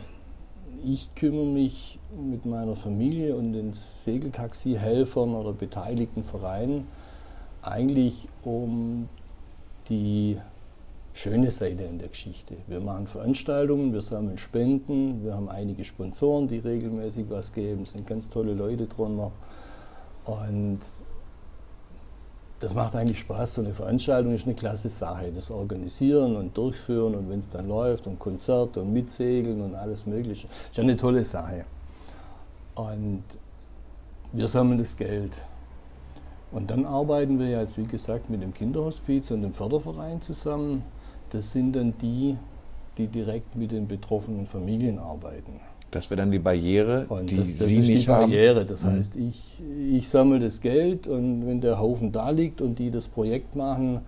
[0.83, 6.87] Ich kümmere mich mit meiner Familie und den Segeltaxi-Helfern oder beteiligten Vereinen
[7.61, 9.07] eigentlich um
[9.89, 10.37] die
[11.13, 12.57] schöne Seite in der Geschichte.
[12.67, 17.91] Wir machen Veranstaltungen, wir sammeln Spenden, wir haben einige Sponsoren, die regelmäßig was geben, es
[17.91, 19.31] sind ganz tolle Leute drunter.
[20.25, 20.79] Und
[22.63, 23.55] das macht eigentlich Spaß.
[23.55, 25.31] So eine Veranstaltung ist eine klasse Sache.
[25.33, 30.05] Das Organisieren und Durchführen und wenn es dann läuft und Konzert und Mitsegeln und alles
[30.05, 31.65] Mögliche, ist eine tolle Sache.
[32.75, 33.23] Und
[34.31, 35.43] wir sammeln das Geld.
[36.53, 40.83] Und dann arbeiten wir jetzt, wie gesagt, mit dem Kinderhospiz und dem Förderverein zusammen.
[41.31, 42.37] Das sind dann die,
[42.97, 45.59] die direkt mit den betroffenen Familien arbeiten.
[45.93, 48.59] Das wäre dann die Barriere, und die das, das Sie ist nicht die Barriere.
[48.61, 48.67] Haben.
[48.67, 48.91] Das mhm.
[48.91, 53.07] heißt, ich, ich sammle das Geld und wenn der Haufen da liegt und die das
[53.07, 54.01] Projekt machen,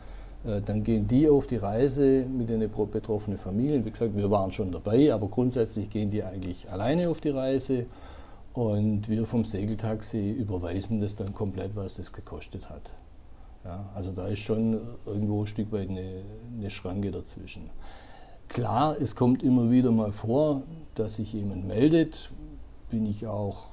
[0.46, 2.60] Äh, dann gehen die auf die Reise mit den
[2.92, 3.84] betroffenen Familien.
[3.84, 7.86] Wie gesagt, wir waren schon dabei, aber grundsätzlich gehen die eigentlich alleine auf die Reise.
[8.54, 12.92] Und wir vom Segeltaxi überweisen das dann komplett, was das gekostet hat.
[13.66, 16.22] Ja, also da ist schon irgendwo ein Stück weit eine,
[16.58, 17.64] eine Schranke dazwischen.
[18.50, 20.64] Klar, es kommt immer wieder mal vor,
[20.96, 22.32] dass sich jemand meldet.
[22.90, 23.66] Bin ich auch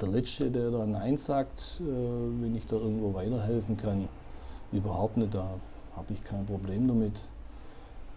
[0.00, 4.08] der Letzte, der da Nein sagt, äh, wenn ich da irgendwo weiterhelfen kann.
[4.72, 5.48] Überhaupt nicht, da
[5.96, 7.14] habe ich kein Problem damit.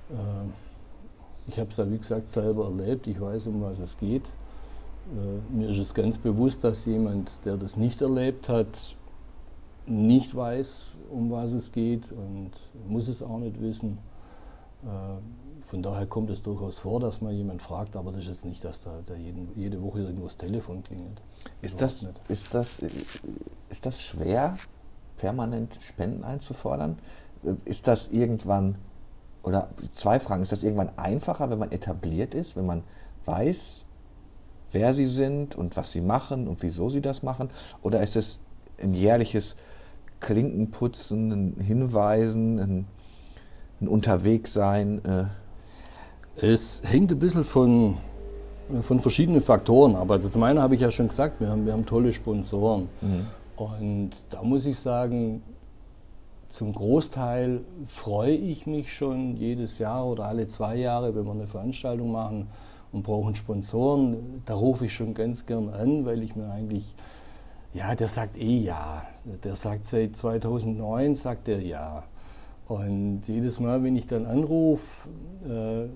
[0.10, 0.50] Äh,
[1.48, 3.08] ich habe es ja, wie gesagt, selber erlebt.
[3.08, 4.26] Ich weiß, um was es geht.
[4.26, 8.67] Äh, mir ist es ganz bewusst, dass jemand, der das nicht erlebt hat,
[9.86, 12.52] nicht weiß, um was es geht und
[12.88, 13.98] muss es auch nicht wissen.
[15.69, 18.65] Von daher kommt es durchaus vor, dass man jemand fragt, aber das ist jetzt nicht,
[18.65, 21.21] dass da, da jeden, jede Woche irgendwo das Telefon klingelt.
[21.62, 22.82] Ist das, ist, das,
[23.69, 24.55] ist das schwer,
[25.17, 26.97] permanent Spenden einzufordern?
[27.65, 28.79] Ist das irgendwann,
[29.43, 32.84] oder zwei Fragen, ist das irgendwann einfacher, wenn man etabliert ist, wenn man
[33.25, 33.86] weiß,
[34.71, 37.51] wer sie sind und was sie machen und wieso sie das machen?
[37.84, 38.39] Oder ist es
[38.82, 39.55] ein jährliches
[40.19, 42.88] Klinkenputzen, ein Hinweisen, ein,
[43.82, 45.05] ein Unterwegssein?
[45.05, 45.25] Äh?
[46.41, 47.97] Es hängt ein bisschen von,
[48.82, 50.10] von verschiedenen Faktoren ab.
[50.12, 52.88] Also zum einen habe ich ja schon gesagt, wir haben, wir haben tolle Sponsoren.
[53.02, 53.25] Mhm.
[53.58, 55.43] Und da muss ich sagen,
[56.47, 61.47] zum Großteil freue ich mich schon jedes Jahr oder alle zwei Jahre, wenn wir eine
[61.47, 62.47] Veranstaltung machen
[62.91, 64.41] und brauchen Sponsoren.
[64.45, 66.95] Da rufe ich schon ganz gern an, weil ich mir eigentlich
[67.73, 69.04] ja, der sagt eh ja.
[69.43, 72.04] Der sagt seit 2009, sagt er ja.
[72.67, 75.10] Und jedes Mal, wenn ich dann anrufe,
[75.47, 75.88] äh,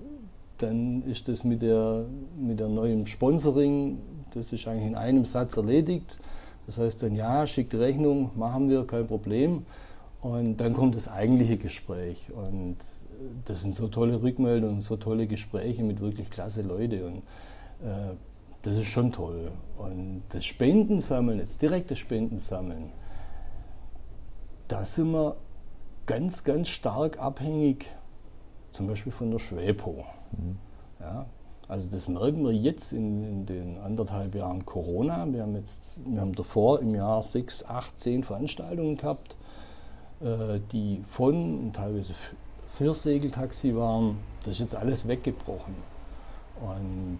[0.64, 2.06] dann ist das mit der,
[2.38, 4.00] mit der neuen Sponsoring,
[4.34, 6.18] das ist eigentlich in einem Satz erledigt.
[6.66, 9.66] Das heißt dann, ja, schickt Rechnung, machen wir, kein Problem.
[10.22, 12.32] Und dann kommt das eigentliche Gespräch.
[12.32, 12.78] Und
[13.46, 17.04] das sind so tolle Rückmeldungen, so tolle Gespräche mit wirklich klasse Leuten.
[17.04, 17.18] Und
[17.86, 18.16] äh,
[18.62, 19.52] das ist schon toll.
[19.78, 22.92] Und das Spendensammeln, jetzt direkte Spendensammeln,
[24.70, 25.36] da sind wir
[26.06, 27.86] ganz, ganz stark abhängig,
[28.72, 30.06] zum Beispiel von der Schwepo.
[30.38, 30.58] Mhm.
[31.00, 31.26] Ja,
[31.68, 35.26] also das merken wir jetzt in, in, den anderthalb Jahren Corona.
[35.32, 39.38] Wir haben jetzt, wir haben davor im Jahr sechs, acht, zehn Veranstaltungen gehabt,
[40.22, 42.14] äh, die von und teilweise
[42.68, 44.18] für Segeltaxi waren.
[44.44, 45.76] Das ist jetzt alles weggebrochen.
[46.62, 47.20] Und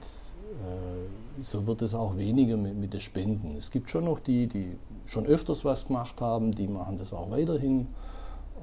[0.54, 3.56] äh, so wird es auch weniger mit, mit den Spenden.
[3.58, 7.32] Es gibt schon noch die, die schon öfters was gemacht haben, die machen das auch
[7.32, 7.88] weiterhin.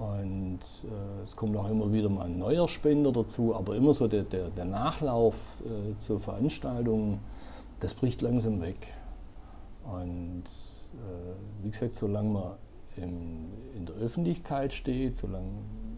[0.01, 4.09] Und äh, es kommt auch immer wieder mal ein neuer Spender dazu, aber immer so
[4.09, 5.37] der, der, der Nachlauf
[5.67, 7.19] äh, zur Veranstaltung,
[7.81, 8.95] das bricht langsam weg.
[9.85, 10.45] Und
[10.95, 12.53] äh, wie gesagt, solange man
[12.97, 15.51] im, in der Öffentlichkeit steht, solange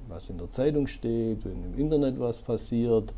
[0.09, 3.15] was in der Zeitung steht, wenn im Internet was passiert,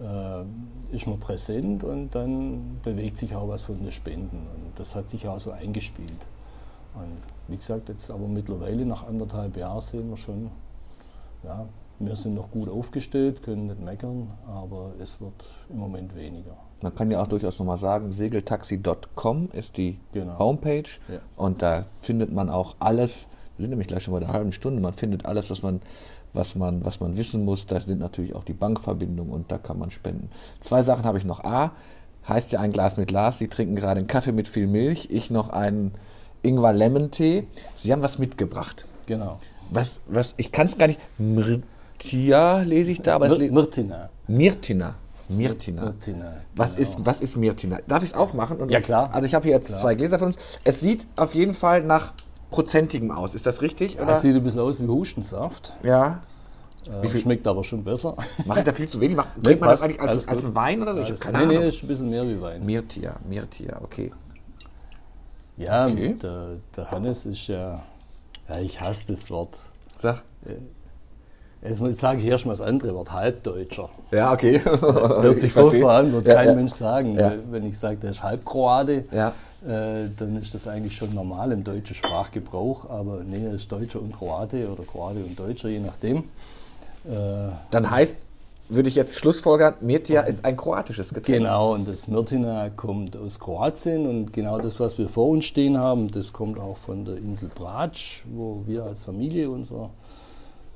[0.00, 4.46] äh, ist man präsent und dann bewegt sich auch was von den Spenden.
[4.54, 6.26] Und das hat sich auch so eingespielt.
[6.96, 10.50] Und wie gesagt, jetzt aber mittlerweile nach anderthalb Jahren sehen wir schon,
[11.44, 11.66] ja,
[11.98, 16.56] wir sind noch gut aufgestellt, können nicht meckern, aber es wird im Moment weniger.
[16.82, 20.38] Man kann ja auch durchaus nochmal sagen, segeltaxi.com ist die genau.
[20.38, 21.20] Homepage ja.
[21.36, 24.82] und da findet man auch alles, wir sind nämlich gleich schon bei der halben Stunde,
[24.82, 25.80] man findet alles, was man
[26.36, 27.66] was man, was man wissen muss.
[27.66, 30.28] Da sind natürlich auch die Bankverbindungen und da kann man spenden.
[30.60, 31.42] Zwei Sachen habe ich noch.
[31.42, 31.72] A,
[32.28, 33.38] heißt ja ein Glas mit Glas.
[33.38, 35.08] Sie trinken gerade einen Kaffee mit viel Milch.
[35.10, 35.92] Ich noch einen
[36.42, 37.46] Ingwer Lemon Tee.
[37.76, 38.84] Sie haben was mitgebracht.
[39.06, 39.40] Genau.
[39.70, 41.00] Was, was, ich kann es gar nicht.
[41.18, 44.10] Mirtia lese ich da, aber Mir, Mirtina.
[44.28, 44.94] Mirtina.
[45.28, 45.84] Mirtina.
[45.86, 46.32] Mirtina.
[46.54, 46.88] Was, genau.
[46.88, 47.78] ist, was ist Mirtina?
[47.88, 48.58] Darf ich es aufmachen?
[48.58, 49.10] Und ja, klar.
[49.12, 49.80] Also ich habe hier jetzt klar.
[49.80, 50.36] zwei Gläser von uns.
[50.64, 52.12] Es sieht auf jeden Fall nach
[52.50, 53.34] prozentigem aus.
[53.34, 54.00] Ist das richtig?
[54.00, 54.16] Oder?
[54.16, 55.72] sieht ein bisschen aus wie Hustensaft.
[55.82, 56.22] Ja.
[57.02, 58.14] Äh, schmeckt aber schon besser.
[58.44, 59.16] Mache ich da viel zu wenig?
[59.16, 61.00] Mach, trinkt man das eigentlich als, als Wein oder so?
[61.00, 61.46] Ich nee.
[61.46, 62.64] Nee, ist ein bisschen mehr wie Wein.
[62.64, 64.12] Mirtia, Mirtia, okay.
[65.56, 66.16] Ja, okay.
[66.22, 67.82] Der, der, Hannes ist ja,
[68.48, 69.54] ja, ich hasse das Wort.
[69.96, 70.22] Sag.
[70.44, 70.54] Äh,
[71.62, 73.88] Jetzt sage ich erstmal das andere Wort, Halbdeutscher.
[74.12, 74.60] Ja, okay.
[74.64, 76.54] Hört sich furchtbar an, wird ja, kein ja.
[76.54, 77.18] Mensch sagen.
[77.18, 77.32] Ja.
[77.50, 79.28] Wenn ich sage, der ist Halbkroate, ja.
[79.66, 82.88] äh, dann ist das eigentlich schon normal im deutschen Sprachgebrauch.
[82.88, 86.18] Aber nee, er ist Deutscher und Kroate oder Kroate und Deutscher, je nachdem.
[86.18, 88.25] Äh, dann heißt,
[88.68, 91.38] würde ich jetzt schlussfolgern, Mirtia ist ein kroatisches Getränk.
[91.38, 95.78] Genau, und das Mirtina kommt aus Kroatien und genau das, was wir vor uns stehen
[95.78, 99.90] haben, das kommt auch von der Insel Brač, wo wir als Familie unser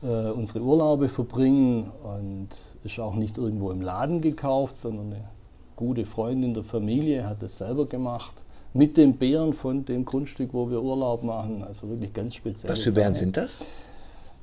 [0.03, 2.49] äh, unsere Urlaube verbringen und
[2.85, 5.25] ist auch nicht irgendwo im Laden gekauft, sondern eine
[5.77, 8.45] gute Freundin der Familie hat das selber gemacht.
[8.73, 11.65] Mit den Beeren von dem Grundstück, wo wir Urlaub machen.
[11.65, 12.71] Also wirklich ganz speziell.
[12.71, 13.65] Was für Beeren sind das?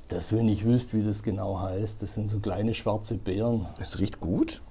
[0.08, 3.68] Das, wenn ich wüsste, wie das genau heißt, das sind so kleine schwarze Beeren.
[3.80, 4.62] Es riecht gut.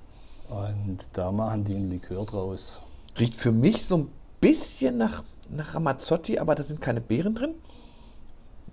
[0.49, 2.81] Und da machen die einen Likör draus.
[3.19, 4.09] Riecht für mich so ein
[4.41, 7.55] bisschen nach, nach Ramazzotti, aber da sind keine Beeren drin.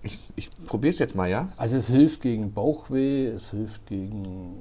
[0.04, 1.50] Ich, ich probiere es jetzt mal, ja?
[1.58, 4.58] Also es hilft gegen Bauchweh, es hilft gegen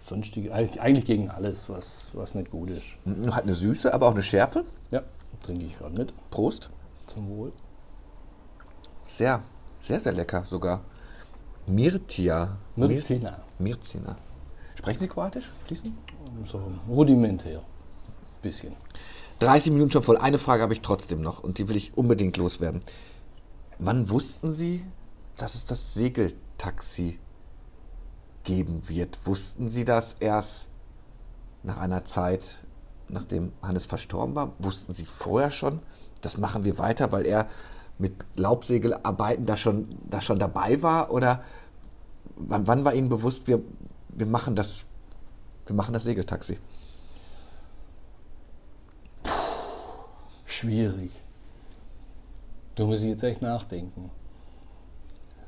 [0.00, 2.98] sonstige, eigentlich gegen alles, was, was nicht gut ist.
[3.04, 4.64] Mhm, Hat eine Süße, aber auch eine Schärfe.
[4.90, 5.02] Ja,
[5.42, 6.12] trinke ich gerade mit.
[6.30, 6.70] Prost.
[7.06, 7.52] Zum Wohl.
[9.08, 9.42] Sehr,
[9.80, 10.82] sehr, sehr lecker sogar.
[11.66, 12.56] Mirtia.
[12.76, 13.40] Mircina.
[13.58, 14.16] Mircina.
[14.74, 15.50] Sprechen Sie Kroatisch?
[15.66, 15.96] Fließen?
[16.44, 17.62] So rudimentär.
[18.42, 18.74] Bisschen.
[19.38, 20.18] 30 Minuten schon voll.
[20.18, 22.82] Eine Frage habe ich trotzdem noch und die will ich unbedingt loswerden.
[23.78, 24.84] Wann wussten Sie,
[25.36, 27.18] dass es das Segeltaxi
[28.44, 29.18] geben wird?
[29.24, 30.68] Wussten Sie das erst
[31.62, 32.64] nach einer Zeit,
[33.08, 34.52] nachdem Hannes verstorben war?
[34.58, 35.80] Wussten Sie vorher schon,
[36.20, 37.48] das machen wir weiter, weil er
[37.98, 41.12] mit Laubsegelarbeiten da schon, da schon dabei war?
[41.12, 41.42] Oder
[42.36, 43.62] wann, wann war Ihnen bewusst, wir,
[44.08, 44.86] wir, machen das,
[45.66, 46.58] wir machen das Segeltaxi?
[50.44, 51.12] Schwierig.
[52.74, 54.10] Da muss ich jetzt echt nachdenken.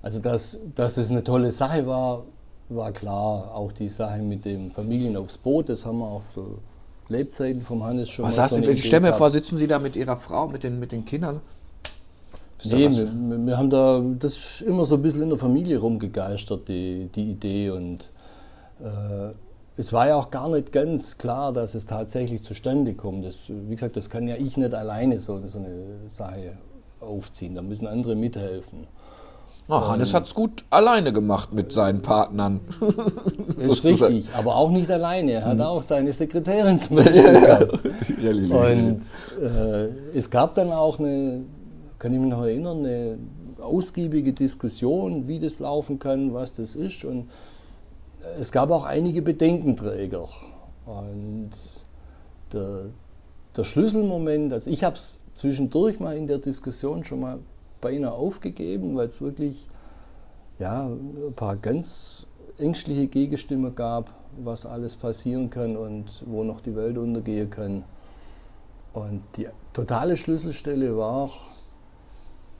[0.02, 2.24] Also, dass, dass es eine tolle Sache war,
[2.68, 3.54] war klar.
[3.54, 6.58] Auch die Sache mit dem Familien aufs Boot, das haben wir auch zu
[7.08, 9.66] Lebzeiten vom Hannes schon Was mal hast so du, ich stelle mir vor, sitzen Sie
[9.66, 11.40] da mit Ihrer Frau, mit den, mit den Kindern?
[12.64, 16.68] Nee, wir, wir haben da, das ist immer so ein bisschen in der Familie rumgegeistert,
[16.68, 17.70] die, die Idee.
[17.70, 18.10] Und
[18.80, 19.32] äh,
[19.76, 23.24] es war ja auch gar nicht ganz klar, dass es tatsächlich zustande kommt.
[23.24, 26.56] Das, wie gesagt, das kann ja ich nicht alleine so, so eine Sache
[27.00, 27.54] aufziehen.
[27.54, 28.86] Da müssen andere mithelfen.
[29.68, 32.60] Ah, Hannes hat es gut alleine gemacht mit seinen Partnern.
[33.56, 35.32] Das ist richtig, aber auch nicht alleine.
[35.32, 37.72] Er hat auch seine Sekretärin zum Beispiel gehabt.
[38.22, 39.00] Und
[39.42, 41.42] äh, es gab dann auch eine,
[41.98, 43.18] kann ich mich noch erinnern, eine
[43.58, 47.04] ausgiebige Diskussion, wie das laufen kann, was das ist.
[47.04, 47.28] Und
[48.38, 50.28] es gab auch einige Bedenkenträger.
[50.84, 51.50] Und
[52.52, 52.86] der,
[53.56, 57.38] der Schlüsselmoment, also ich habe es zwischendurch mal in der Diskussion schon mal
[57.80, 59.68] beinahe aufgegeben, weil es wirklich
[60.58, 62.26] ja, ein paar ganz
[62.58, 67.84] ängstliche Gegenstimmen gab, was alles passieren kann und wo noch die Welt untergehen kann.
[68.92, 71.30] Und die totale Schlüsselstelle war,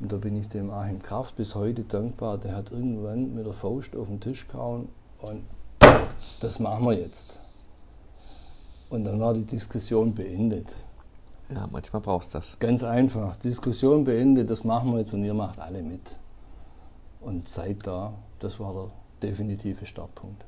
[0.00, 3.52] und da bin ich dem Achim Kraft bis heute dankbar, der hat irgendwann mit der
[3.52, 4.88] Faust auf den Tisch gehauen
[5.20, 5.42] und
[6.40, 7.40] das machen wir jetzt.
[8.88, 10.68] Und dann war die Diskussion beendet.
[11.48, 12.56] Ja, manchmal brauchst du das.
[12.58, 16.18] Ganz einfach, Diskussion beendet, das machen wir jetzt und ihr macht alle mit.
[17.20, 20.44] Und seit da, das war der definitive Startpunkt.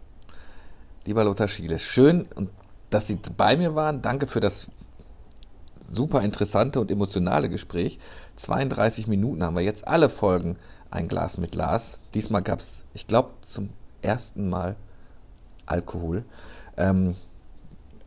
[1.05, 2.29] Lieber Lothar Schiele, schön,
[2.91, 4.03] dass Sie bei mir waren.
[4.03, 4.71] Danke für das
[5.91, 7.99] super interessante und emotionale Gespräch.
[8.37, 10.57] 32 Minuten haben wir jetzt alle Folgen
[10.91, 12.01] ein Glas mit Lars.
[12.15, 13.71] Diesmal gab es, ich glaube, zum
[14.03, 14.77] ersten Mal
[15.67, 16.25] Alkohol.
[16.77, 17.17] Ähm,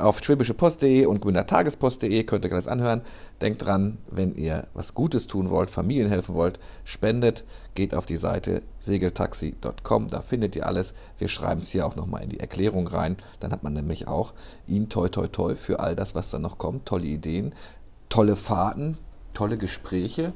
[0.01, 3.01] auf schwäbischepost.de und grünertagespost.de könnt ihr alles anhören.
[3.41, 7.43] Denkt dran, wenn ihr was Gutes tun wollt, Familien helfen wollt, spendet,
[7.75, 10.93] geht auf die Seite segeltaxi.com, da findet ihr alles.
[11.17, 13.17] Wir schreiben es hier auch nochmal in die Erklärung rein.
[13.39, 14.33] Dann hat man nämlich auch
[14.67, 16.85] ihn toi toi toi für all das, was da noch kommt.
[16.85, 17.53] Tolle Ideen,
[18.09, 18.97] tolle Fahrten,
[19.33, 20.33] tolle Gespräche,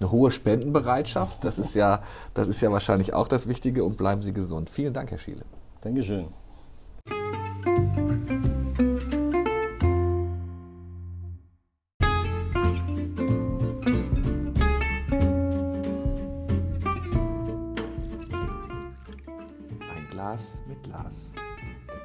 [0.00, 1.44] eine hohe Spendenbereitschaft.
[1.44, 2.02] Das ist ja,
[2.34, 4.70] das ist ja wahrscheinlich auch das Wichtige und bleiben Sie gesund.
[4.70, 5.42] Vielen Dank, Herr Schiele.
[5.80, 6.28] Dankeschön.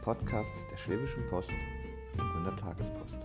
[0.01, 1.51] Podcast der Schwäbischen Post
[2.17, 3.19] und der Tagespost.